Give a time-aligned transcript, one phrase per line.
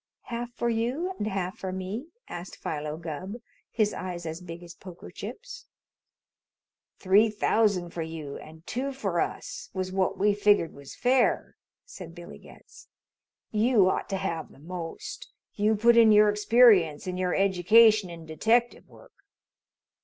[0.23, 3.35] "Half for you and half for me?" asked Philo Gubb,
[3.69, 5.67] his eyes as big as poker chips.
[6.97, 12.15] "Three thousand for you and two for us, was what we figured was fair," said
[12.15, 12.87] Billy Getz.
[13.51, 15.29] "You ought to have the most.
[15.53, 19.13] You put in your experience and your education in detective work."